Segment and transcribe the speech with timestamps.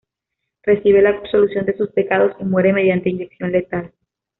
[0.63, 3.93] Recibe la absolución de sus pecados y muere mediante inyección letal.